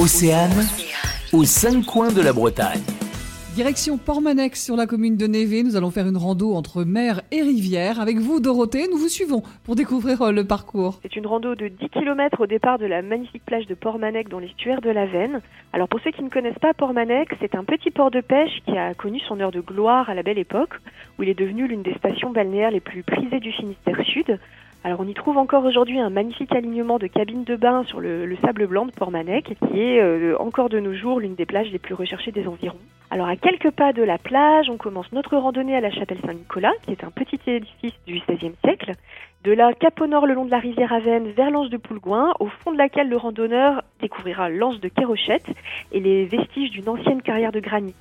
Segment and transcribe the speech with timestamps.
[0.00, 0.64] Océane,
[1.32, 2.82] aux cinq coins de la Bretagne.
[3.56, 5.64] Direction Portmanex sur la commune de Névé.
[5.64, 8.00] Nous allons faire une rando entre mer et rivière.
[8.00, 11.00] Avec vous, Dorothée, nous vous suivons pour découvrir euh, le parcours.
[11.02, 14.38] C'est une rando de 10 km au départ de la magnifique plage de Portmanec dans
[14.38, 15.40] l'estuaire de la Veine.
[15.72, 18.78] Alors pour ceux qui ne connaissent pas Portmanec, c'est un petit port de pêche qui
[18.78, 20.74] a connu son heure de gloire à la belle époque,
[21.18, 24.38] où il est devenu l'une des stations balnéaires les plus prisées du Finistère Sud.
[24.84, 28.36] Alors on y trouve encore aujourd'hui un magnifique alignement de cabines de bain sur le,
[28.44, 31.78] sable blanc de Portmanec, qui est euh, encore de nos jours l'une des plages les
[31.78, 32.78] plus recherchées des environs.
[33.10, 36.72] Alors à quelques pas de la plage, on commence notre randonnée à la chapelle Saint-Nicolas,
[36.82, 38.92] qui est un petit édifice du XVIe siècle.
[39.44, 42.34] De là, cap au nord le long de la rivière Avenne vers l'anse de Poulgouin,
[42.38, 45.46] au fond de laquelle le randonneur découvrira l'anse de Kérochette
[45.90, 47.94] et les vestiges d'une ancienne carrière de granit.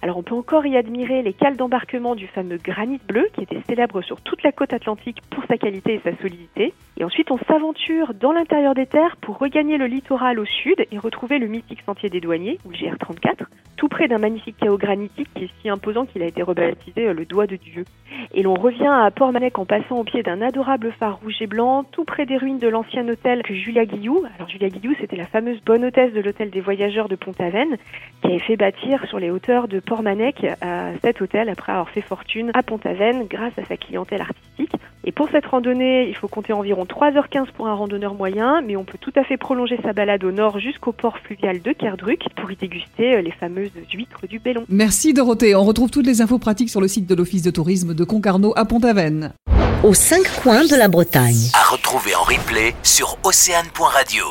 [0.00, 3.60] Alors on peut encore y admirer les cales d'embarquement du fameux granit bleu qui était
[3.68, 6.72] célèbre sur toute la côte atlantique pour sa qualité et sa solidité.
[6.96, 10.98] Et ensuite on s'aventure dans l'intérieur des terres pour regagner le littoral au sud et
[10.98, 15.28] retrouver le mythique sentier des douaniers, ou le GR34, tout près d'un magnifique chaos granitique
[15.34, 17.84] qui est si imposant qu'il a été rebaptisé euh, le doigt de Dieu.
[18.32, 21.84] Et l'on revient à Port-Manec en passant au pied d'un adorable phare rouge et blanc,
[21.84, 25.26] tout près des ruines de l'ancien hôtel que Julia Guillou, alors Julia Guillou c'était la
[25.26, 27.76] fameuse bonne hôtesse de l'hôtel des voyageurs de Pont-Aven,
[28.22, 32.02] qui avait fait bâtir sur les hauteurs de Port-Manec à cet hôtel après avoir fait
[32.02, 34.76] fortune à Pont-Aven grâce à sa clientèle artistique.
[35.06, 38.84] Et pour cette randonnée, il faut compter environ 3h15 pour un randonneur moyen, mais on
[38.84, 42.50] peut tout à fait prolonger sa balade au nord jusqu'au port fluvial de Kerdruck pour
[42.50, 44.64] y déguster euh, les fameuses huîtres du Bellon.
[44.68, 45.54] Merci Dorothée.
[45.54, 48.54] On retrouve toutes les infos pratiques sur le site de l'Office de tourisme de Concarneau
[48.56, 49.32] à Pont-Aven.
[49.82, 51.50] Aux cinq coins de la Bretagne.
[51.52, 54.24] À retrouver en replay sur océane.radio.